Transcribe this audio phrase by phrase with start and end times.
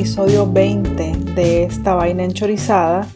[0.00, 3.06] episodio 20 de esta vaina enchorizada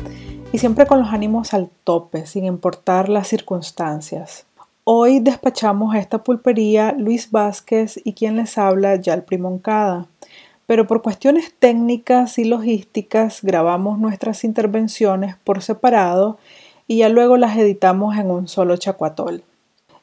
[0.53, 4.45] y siempre con los ánimos al tope, sin importar las circunstancias.
[4.85, 10.09] Hoy despachamos esta pulpería Luis Vázquez y quien les habla Yal Primoncada.
[10.67, 16.37] Pero por cuestiones técnicas y logísticas grabamos nuestras intervenciones por separado
[16.87, 19.43] y ya luego las editamos en un solo chacuatol.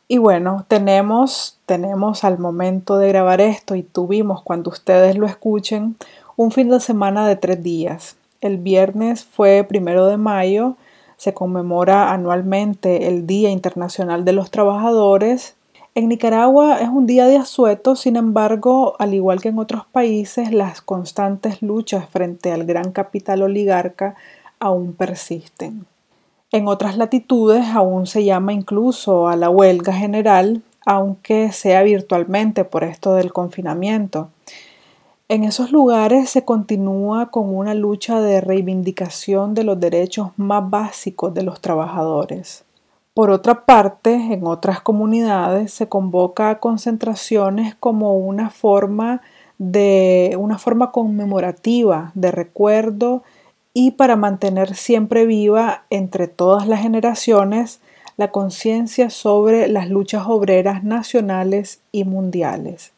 [0.08, 5.95] Y bueno, tenemos, tenemos al momento de grabar esto y tuvimos cuando ustedes lo escuchen
[6.35, 8.16] un fin de semana de tres días.
[8.42, 10.75] El viernes fue primero de mayo,
[11.17, 15.55] se conmemora anualmente el Día Internacional de los Trabajadores.
[15.94, 20.52] En Nicaragua es un día de asueto, sin embargo, al igual que en otros países,
[20.52, 24.16] las constantes luchas frente al gran capital oligarca
[24.59, 25.86] aún persisten.
[26.52, 32.83] En otras latitudes aún se llama incluso a la huelga general, aunque sea virtualmente por
[32.83, 34.30] esto del confinamiento.
[35.31, 41.33] En esos lugares se continúa con una lucha de reivindicación de los derechos más básicos
[41.33, 42.65] de los trabajadores.
[43.13, 49.21] Por otra parte, en otras comunidades se convoca a concentraciones como una forma
[49.57, 53.23] de una forma conmemorativa de recuerdo
[53.73, 57.79] y para mantener siempre viva entre todas las generaciones
[58.17, 62.91] la conciencia sobre las luchas obreras nacionales y mundiales.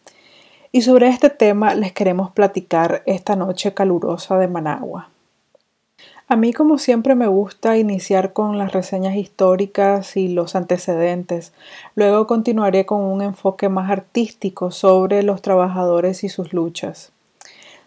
[0.76, 5.10] Y sobre este tema les queremos platicar esta noche calurosa de Managua.
[6.28, 11.54] A mí como siempre me gusta iniciar con las reseñas históricas y los antecedentes.
[11.94, 17.12] Luego continuaré con un enfoque más artístico sobre los trabajadores y sus luchas.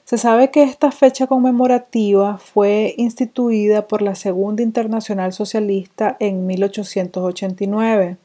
[0.05, 8.17] Se sabe que esta fecha conmemorativa fue instituida por la Segunda Internacional Socialista en 1889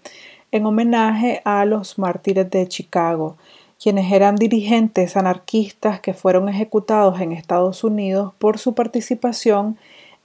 [0.52, 3.38] en homenaje a los mártires de Chicago,
[3.82, 9.78] quienes eran dirigentes anarquistas que fueron ejecutados en Estados Unidos por su participación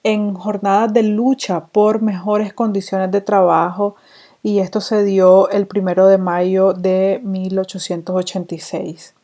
[0.02, 3.96] en jornadas de lucha por mejores condiciones de trabajo
[4.42, 9.14] y esto se dio el primero de mayo de 1886.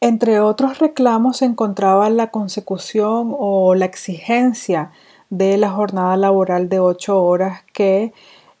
[0.00, 4.92] Entre otros reclamos se encontraba la consecución o la exigencia
[5.30, 8.12] de la jornada laboral de ocho horas que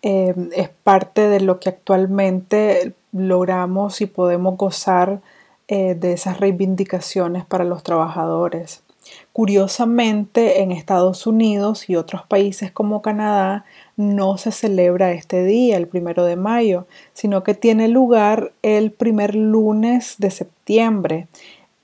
[0.02, 5.20] eh, es parte de lo que actualmente logramos y podemos gozar
[5.68, 8.82] eh, de esas reivindicaciones para los trabajadores.
[9.32, 13.64] Curiosamente, en Estados Unidos y otros países como Canadá
[13.96, 19.34] no se celebra este día, el primero de mayo, sino que tiene lugar el primer
[19.34, 21.28] lunes de septiembre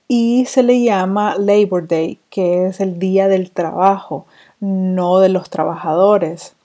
[0.07, 4.25] y se le llama Labor Day, que es el día del trabajo,
[4.59, 6.55] no de los trabajadores.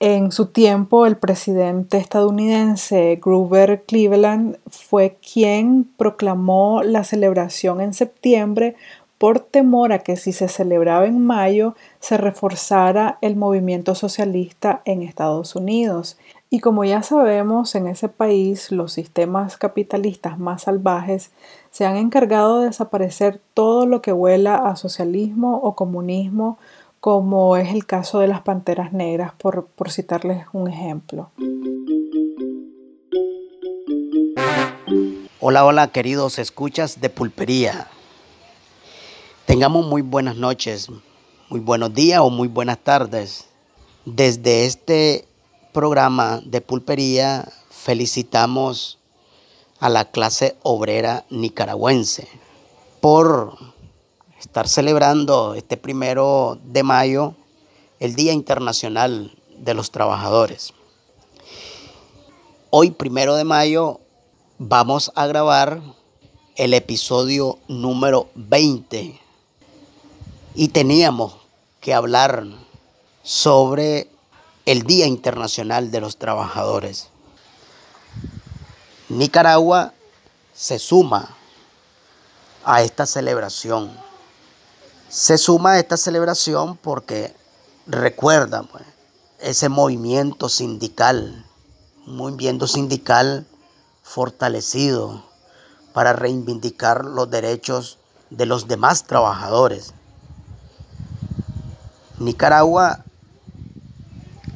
[0.00, 8.76] En su tiempo, el presidente estadounidense Grover Cleveland fue quien proclamó la celebración en septiembre
[9.18, 15.02] por temor a que si se celebraba en mayo se reforzara el movimiento socialista en
[15.02, 16.16] Estados Unidos.
[16.48, 21.32] Y como ya sabemos, en ese país los sistemas capitalistas más salvajes
[21.72, 26.56] se han encargado de desaparecer todo lo que huela a socialismo o comunismo,
[27.00, 31.30] como es el caso de las Panteras Negras, por, por citarles un ejemplo.
[35.40, 37.86] Hola, hola queridos escuchas de pulpería.
[39.46, 40.88] Tengamos muy buenas noches,
[41.48, 43.46] muy buenos días o muy buenas tardes.
[44.04, 45.26] Desde este
[45.72, 48.98] programa de pulpería felicitamos
[49.78, 52.28] a la clase obrera nicaragüense
[53.00, 53.56] por
[54.38, 57.34] estar celebrando este primero de mayo
[57.98, 60.72] el Día Internacional de los Trabajadores.
[62.70, 64.00] Hoy, primero de mayo,
[64.58, 65.82] vamos a grabar
[66.54, 69.20] el episodio número 20
[70.54, 71.34] y teníamos
[71.80, 72.44] que hablar
[73.22, 74.08] sobre
[74.66, 77.08] el Día Internacional de los Trabajadores.
[79.08, 79.94] Nicaragua
[80.52, 81.34] se suma
[82.64, 83.90] a esta celebración.
[85.08, 87.34] Se suma a esta celebración porque
[87.86, 88.84] recuerda pues,
[89.40, 91.46] ese movimiento sindical,
[92.06, 93.46] un movimiento sindical
[94.02, 95.24] fortalecido
[95.94, 99.94] para reivindicar los derechos de los demás trabajadores.
[102.18, 103.02] Nicaragua,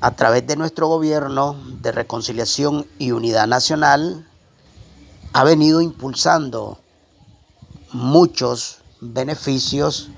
[0.03, 4.29] a través de nuestro gobierno de reconciliación y unidad nacional,
[5.33, 6.79] ha venido impulsando
[7.93, 10.11] muchos beneficios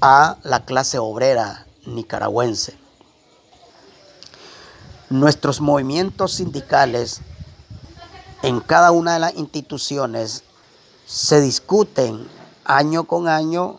[0.00, 2.76] a la clase obrera nicaragüense.
[5.08, 7.20] Nuestros movimientos sindicales
[8.42, 10.42] en cada una de las instituciones
[11.06, 12.28] se discuten
[12.64, 13.78] año con año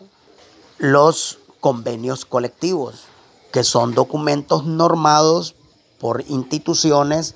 [0.78, 3.04] los convenios colectivos,
[3.52, 5.54] que son documentos normados
[6.00, 7.34] por instituciones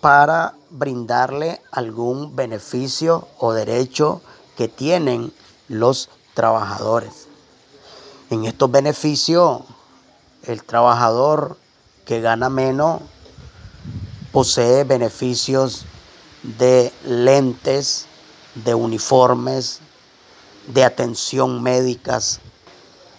[0.00, 4.20] para brindarle algún beneficio o derecho
[4.56, 5.32] que tienen
[5.68, 7.28] los trabajadores.
[8.32, 9.60] En estos beneficios,
[10.44, 11.58] el trabajador
[12.06, 13.02] que gana menos
[14.32, 15.84] posee beneficios
[16.42, 18.06] de lentes,
[18.54, 19.80] de uniformes,
[20.66, 22.40] de atención médicas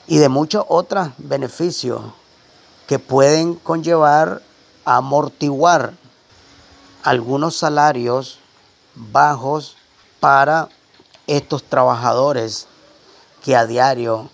[0.08, 2.02] y de muchos otros beneficios
[2.88, 4.42] que pueden conllevar
[4.84, 5.94] a amortiguar
[7.04, 8.40] algunos salarios
[8.96, 9.78] bajos
[10.20, 10.70] para
[11.28, 12.66] estos trabajadores
[13.44, 14.32] que a diario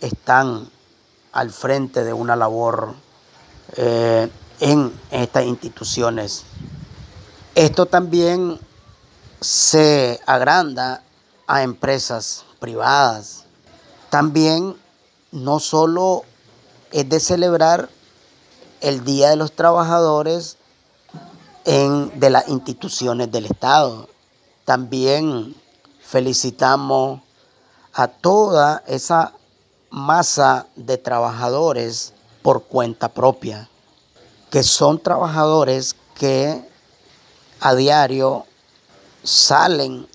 [0.00, 0.68] están
[1.32, 2.94] al frente de una labor
[3.76, 4.30] eh,
[4.60, 6.44] en estas instituciones.
[7.54, 8.58] Esto también
[9.40, 11.02] se agranda
[11.46, 13.44] a empresas privadas.
[14.10, 14.76] También
[15.32, 16.24] no solo
[16.90, 17.88] es de celebrar
[18.80, 20.56] el Día de los Trabajadores
[21.64, 24.08] en, de las instituciones del Estado,
[24.64, 25.54] también
[26.00, 27.20] felicitamos
[27.92, 29.32] a toda esa
[29.90, 32.12] masa de trabajadores
[32.42, 33.68] por cuenta propia,
[34.50, 36.62] que son trabajadores que
[37.60, 38.46] a diario
[39.22, 40.06] salen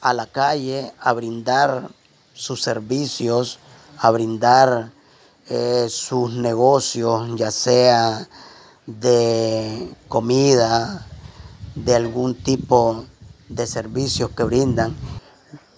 [0.00, 1.90] a la calle a brindar
[2.34, 3.58] sus servicios,
[3.98, 4.92] a brindar
[5.48, 8.28] eh, sus negocios, ya sea
[8.86, 11.06] de comida,
[11.74, 13.04] de algún tipo
[13.48, 14.96] de servicios que brindan.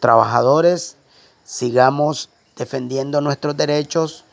[0.00, 0.96] Trabajadores,
[1.44, 4.24] sigamos defendiendo nuestros derechos.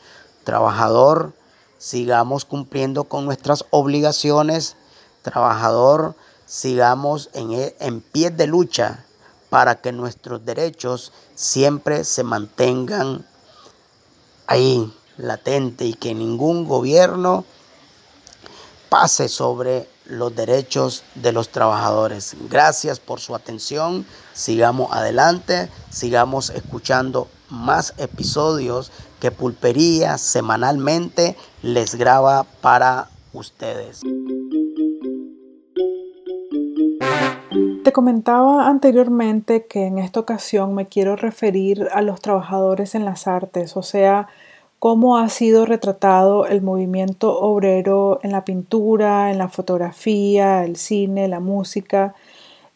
[0.44, 1.32] Trabajador,
[1.78, 4.76] sigamos cumpliendo con nuestras obligaciones.
[5.22, 6.14] Trabajador,
[6.44, 9.04] sigamos en, e, en pie de lucha
[9.48, 13.24] para que nuestros derechos siempre se mantengan
[14.46, 17.44] ahí latente y que ningún gobierno
[18.88, 22.36] pase sobre los derechos de los trabajadores.
[22.48, 24.06] Gracias por su atención.
[24.32, 34.00] Sigamos adelante, sigamos escuchando más episodios que Pulpería semanalmente les graba para ustedes.
[37.84, 43.28] Te comentaba anteriormente que en esta ocasión me quiero referir a los trabajadores en las
[43.28, 44.28] artes, o sea,
[44.78, 51.28] cómo ha sido retratado el movimiento obrero en la pintura, en la fotografía, el cine,
[51.28, 52.14] la música.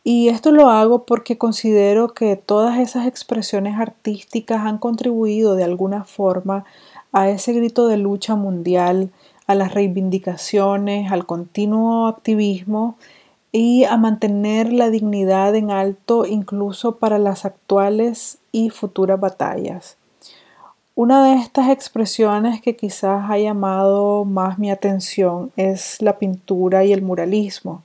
[0.02, 6.05] Y esto lo hago porque considero que todas esas expresiones artísticas han contribuido de alguna
[6.05, 6.64] forma
[7.12, 9.11] a ese grito de lucha mundial,
[9.47, 12.97] a las reivindicaciones, al continuo activismo
[13.52, 19.97] y a mantener la dignidad en alto incluso para las actuales y futuras batallas.
[20.95, 26.92] Una de estas expresiones que quizás ha llamado más mi atención es la pintura y
[26.92, 27.83] el muralismo,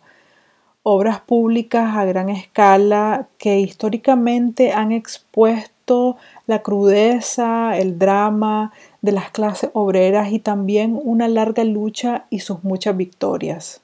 [0.87, 6.15] obras públicas a gran escala que históricamente han expuesto
[6.45, 12.63] la crudeza, el drama de las clases obreras y también una larga lucha y sus
[12.63, 13.81] muchas victorias.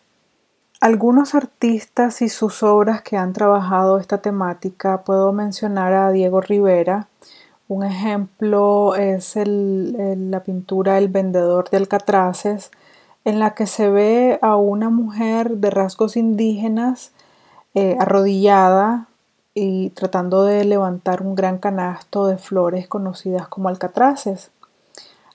[0.79, 7.07] Algunos artistas y sus obras que han trabajado esta temática puedo mencionar a Diego Rivera,
[7.67, 12.69] un ejemplo es la pintura El vendedor de alcatraces,
[13.25, 17.11] en la que se ve a una mujer de rasgos indígenas
[17.73, 19.07] eh, arrodillada
[19.53, 24.51] y tratando de levantar un gran canasto de flores conocidas como alcatraces.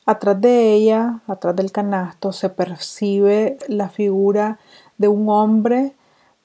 [0.04, 4.58] Atrás de ella, atrás del canasto, se percibe la figura
[4.98, 5.92] de un hombre,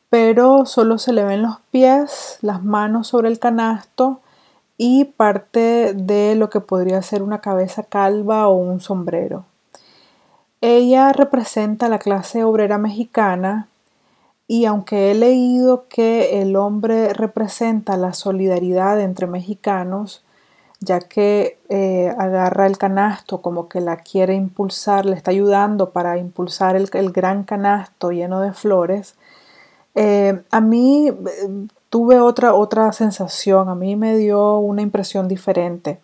[0.10, 4.19] pero solo se le ven los pies, las manos sobre el canasto
[4.77, 9.45] y parte de lo que podría ser una cabeza calva o un sombrero.
[10.62, 13.68] Ella representa la clase obrera mexicana
[14.48, 20.24] y aunque he leído que el hombre representa la solidaridad entre mexicanos,
[20.80, 26.18] ya que eh, agarra el canasto como que la quiere impulsar, le está ayudando para
[26.18, 29.15] impulsar el, gran canasto lleno de flores,
[29.96, 36.00] eh, a mí eh, tuve otra, otra sensación, a mí me dio una impresión diferente.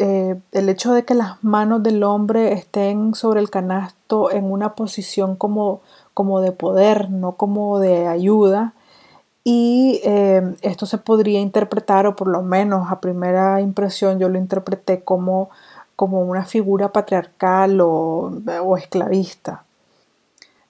[0.00, 4.74] Eh, el hecho de que las manos del hombre estén sobre el canasto en una
[4.74, 5.82] posición como,
[6.14, 8.74] como de poder, no como de ayuda.
[9.44, 14.38] Y eh, esto se podría interpretar, o por lo menos a primera impresión yo lo
[14.38, 15.50] interpreté como,
[15.96, 18.32] como una figura patriarcal o,
[18.62, 19.64] o esclavista.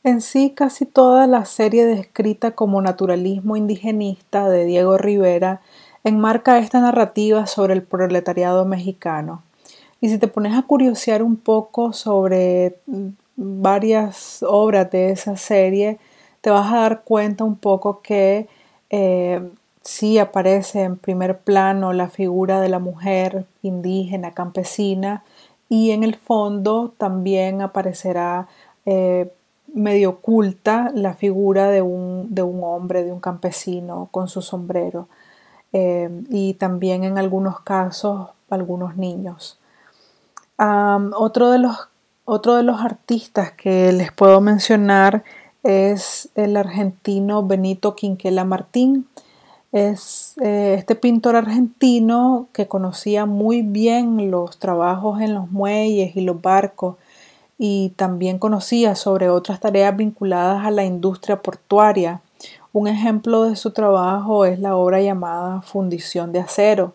[0.03, 5.63] En sí, casi toda la serie descrita como naturalismo indigenista de Diego Rivera
[6.05, 9.43] enmarca esta narrativa sobre el proletariado mexicano.
[10.01, 12.77] Y si te pones a curiosear un poco sobre
[13.37, 15.99] varias obras de esa serie,
[16.43, 18.47] te vas a dar cuenta un poco que
[18.91, 19.41] eh,
[19.83, 25.25] sí aparece en primer plano la figura de la mujer indígena, campesina,
[25.69, 28.47] y en el fondo también aparecerá
[28.85, 29.33] eh,
[29.73, 32.31] medio oculta la figura de un,
[32.63, 35.09] hombre, de un campesino con su sombrero
[35.75, 39.59] eh, y también en algunos casos algunos niños.
[40.57, 41.89] otro, de los,
[42.25, 45.25] otro de los artistas que les puedo mencionar
[45.65, 49.09] es el argentino Benito Quinquela Martín.
[49.73, 56.21] Es eh, este pintor argentino que conocía muy bien los trabajos en los muelles y
[56.21, 56.97] los barcos
[57.59, 62.21] y también conocía sobre otras tareas vinculadas a la industria portuaria.
[62.75, 66.93] Un ejemplo de su trabajo es la obra llamada Fundición de Acero,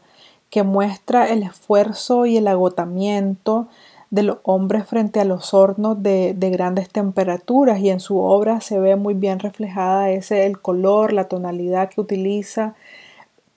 [0.50, 3.70] que muestra el esfuerzo y el agotamiento
[4.10, 8.78] de los hombres frente a los hornos de, grandes temperaturas y en su obra se
[8.78, 12.76] ve muy bien reflejada ese el color, la tonalidad que utiliza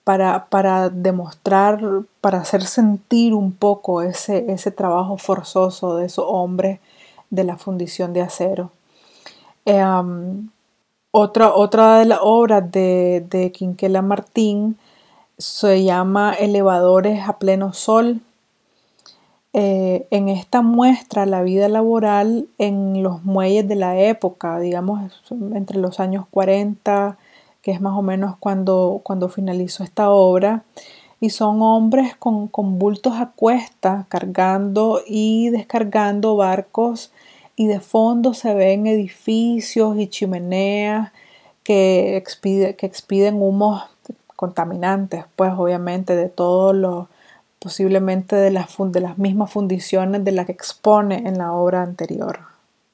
[0.05, 1.81] para, para demostrar,
[2.21, 6.79] para hacer sentir un poco ese, ese trabajo forzoso de esos hombres
[7.31, 8.71] de la fundición de acero.
[9.65, 10.47] Em,
[11.15, 14.77] otra, otra de las obras de, de Quinquela Martín
[15.37, 18.21] se llama Elevadores a pleno sol.
[19.53, 25.77] Eh, en esta muestra la vida laboral en los muelles de la época, digamos entre
[25.77, 27.19] los años 40,
[27.61, 30.63] que es más o menos cuando, cuando finalizó esta obra,
[31.19, 37.11] y son hombres con, con bultos a cuesta cargando y descargando barcos
[37.55, 41.11] y de fondo se ven edificios y chimeneas
[41.63, 42.23] que,
[42.77, 43.83] que expiden humos
[44.35, 47.07] contaminantes, pues obviamente de todos los,
[47.63, 52.39] posiblemente de las, las mismas fundiciones de las que expone en la obra anterior.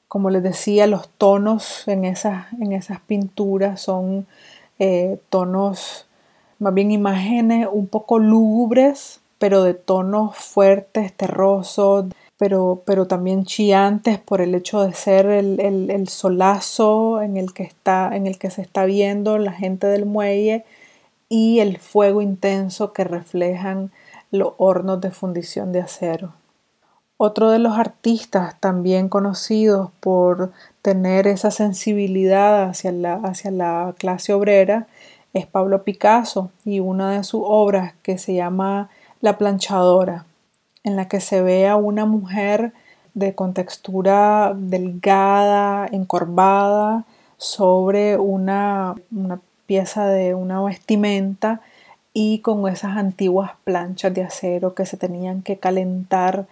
[0.06, 4.26] Como les decía, los tonos en esas, en esas pinturas son
[4.78, 6.06] eh, tonos,
[6.60, 12.06] más bien imágenes un poco lúgubres, pero de tonos fuertes, terrosos,
[12.40, 18.16] pero, pero también chillantes por el hecho de ser el, solazo en el, que está,
[18.16, 20.64] en el que se está viendo la gente del muelle
[21.28, 23.90] y el fuego intenso que reflejan
[24.30, 26.32] los hornos de fundición de acero.
[27.18, 34.32] Otro de los artistas también conocidos por tener esa sensibilidad hacia la, hacia la clase
[34.32, 34.86] obrera
[35.34, 38.88] es Pablo Picasso y una de sus obras que se llama
[39.20, 40.24] La planchadora
[40.84, 42.72] en la que se ve a una mujer
[43.14, 47.04] de contextura delgada, encorvada,
[47.40, 48.94] sobre una,
[49.66, 51.62] pieza de una vestimenta
[52.12, 56.46] y con esas antiguas planchas de acero que se tenían que calentar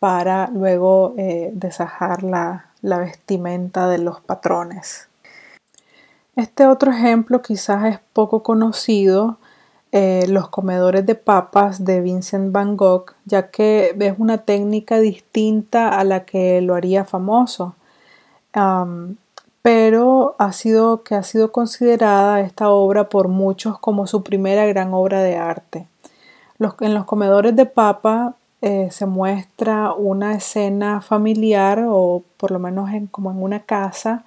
[0.00, 5.08] para luego eh, desajar la, la vestimenta de los patrones.
[6.36, 9.38] Este otro ejemplo quizás es poco conocido,
[9.92, 15.88] eh, los comedores de papas de Vincent Van Gogh, ya que es una técnica distinta
[15.88, 17.74] a la que lo haría famoso.
[19.62, 24.94] pero ha sido que ha sido considerada esta obra por muchos como su primera gran
[24.94, 25.86] obra de arte.
[26.80, 32.90] en los comedores de papa eh, se muestra una escena familiar o por lo menos
[33.10, 34.24] como en una casa,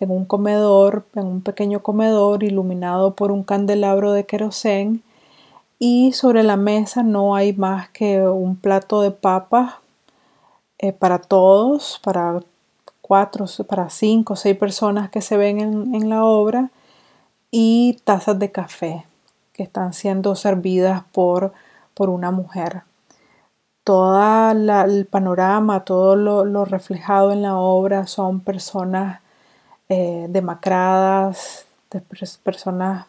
[0.00, 5.02] en un comedor, en un pequeño comedor iluminado por un candelabro de querosén
[5.78, 9.74] y sobre la mesa no hay más que un plato de papas
[10.78, 12.40] eh, para todos, para
[13.00, 16.70] cuatro, para cinco o seis personas que se ven en, la obra
[17.50, 19.06] y tazas de café
[19.52, 21.52] que están siendo servidas por,
[21.94, 22.82] por una mujer.
[23.84, 29.20] Todo el panorama, todo lo, reflejado en la obra son personas
[29.88, 31.66] eh, demacradas,
[32.42, 33.06] personas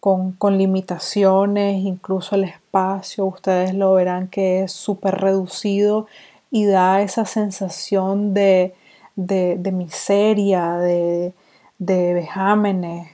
[0.00, 6.06] con, limitaciones, incluso el espacio, ustedes lo verán que es súper reducido
[6.50, 8.74] y da esa sensación de,
[9.16, 11.34] miseria, de,
[11.78, 13.10] vejámenes,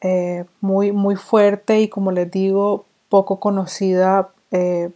[0.00, 4.90] eh, muy, muy fuerte y como les digo, poco conocida eh,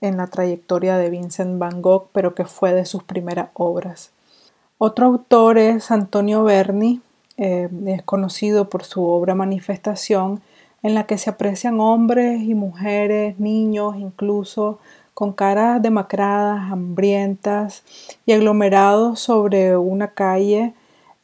[0.00, 4.13] en la trayectoria de Vincent Van Gogh, pero que fue de sus primeras obras.
[4.78, 7.00] Otro autor es Antonio Berni,
[7.36, 10.40] eh, es conocido por su obra Manifestación,
[10.82, 14.78] en la que se aprecian hombres y mujeres, niños incluso,
[15.14, 17.84] con caras demacradas, hambrientas
[18.26, 20.74] y aglomerados sobre una calle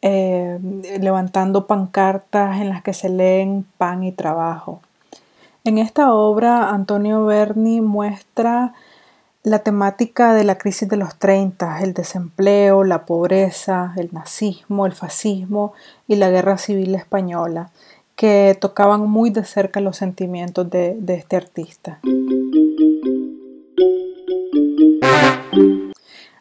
[0.03, 0.59] eh,
[1.01, 4.81] levantando pancartas en las que se leen pan y trabajo.
[5.65, 8.73] En esta obra, Antonio Berni muestra
[9.43, 14.93] la temática de la crisis de los 30, el desempleo, la pobreza, el nazismo, el
[14.93, 15.73] fascismo
[16.07, 17.71] y la guerra civil española,
[18.17, 22.01] que tocaban muy de cerca los sentimientos de, este artista.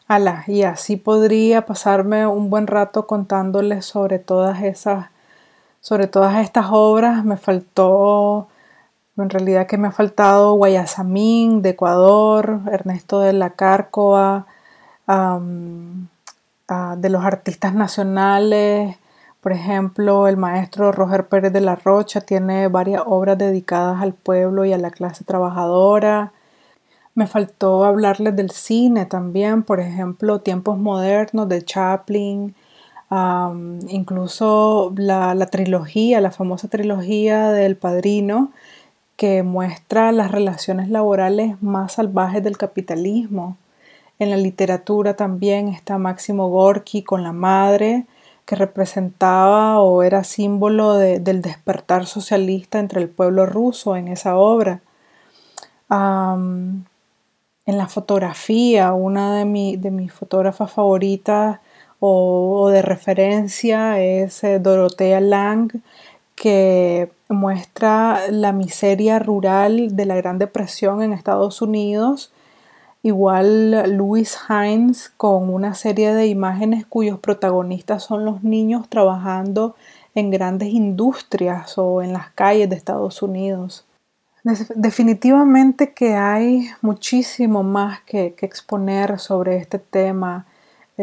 [0.06, 5.06] Ala, y así podría pasarme un buen rato contándoles sobre todas esas,
[5.80, 7.24] sobre todas estas obras.
[7.24, 8.48] Me faltó
[9.16, 14.46] en realidad que me ha faltado Guayasamín de Ecuador, Ernesto de la Cárcova,
[15.06, 18.96] de los artistas nacionales,
[19.40, 24.66] por ejemplo, el maestro Roger Pérez de la Rocha tiene varias obras dedicadas al pueblo
[24.66, 26.32] y a la clase trabajadora.
[27.14, 32.54] Me faltó hablarles del cine también, por ejemplo, Tiempos Modernos de Chaplin,
[33.88, 38.52] incluso la, trilogía, la famosa trilogía del Padrino,
[39.20, 43.58] que muestra las relaciones laborales más salvajes del capitalismo.
[44.18, 48.06] En la literatura también está Máximo Gorky con la madre,
[48.46, 54.80] que representaba o era símbolo del despertar socialista entre el pueblo ruso en esa obra.
[55.90, 56.86] en
[57.66, 61.60] la fotografía, una de, de mis fotógrafas favoritas
[61.98, 65.70] o, de referencia es eh, Dorotea Lang,
[66.34, 72.32] que muestra la miseria rural de la Gran Depresión en Estados Unidos.
[73.02, 79.74] Igual Louis Hines con una serie de imágenes cuyos protagonistas son los niños trabajando
[80.14, 83.86] en grandes industrias o en las calles de Estados Unidos.
[84.74, 90.46] Definitivamente que hay muchísimo más que, que exponer sobre este tema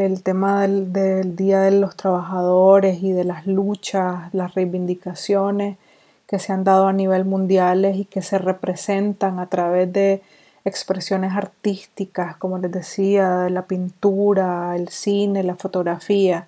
[0.05, 5.77] el tema del, Día de los Trabajadores y de las luchas, las reivindicaciones
[6.27, 10.21] que se han dado a nivel mundial y que se representan a través de
[10.65, 16.47] expresiones artísticas, como les decía, la pintura, el cine, la fotografía.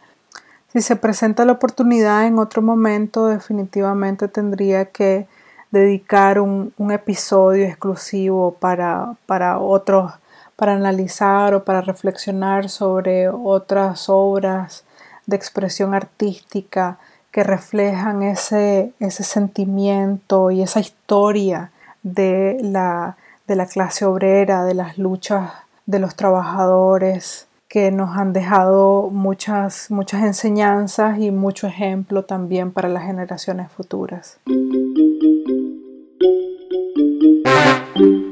[0.74, 5.28] Si se presenta la oportunidad en otro momento, definitivamente tendría que
[5.72, 10.12] dedicar un, episodio exclusivo para, para otros
[10.60, 14.84] para analizar o para reflexionar sobre otras obras
[15.26, 17.00] de expresión artística
[17.32, 21.72] que reflejan ese, ese sentimiento y esa historia
[22.04, 25.52] de la, de la clase obrera, de las luchas
[25.86, 32.90] de los trabajadores que nos han dejado muchas, muchas enseñanzas y mucho ejemplo también para
[32.90, 34.40] las generaciones futuras.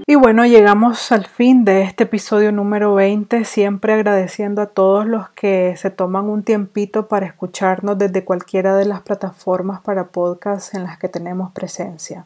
[0.10, 5.28] Y bueno, llegamos al fin de este episodio número 20, siempre agradeciendo a todos los
[5.32, 10.86] que se toman un tiempito para escucharnos desde cualquiera de las plataformas para podcast en
[10.86, 12.26] las que tenemos presencia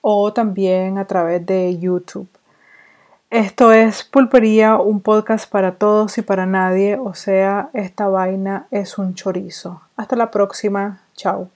[0.00, 2.26] o también a través de YouTube.
[3.30, 8.98] Esto es Pulpería, un podcast para todos y para nadie, o sea, esta vaina es
[8.98, 9.80] un chorizo.
[9.96, 11.50] Hasta la próxima, chao.